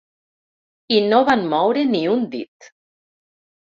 I 0.95 1.01
no 1.11 1.19
van 1.29 1.45
moure 1.53 1.85
ni 1.91 2.03
un 2.15 2.27
dit. 2.33 2.71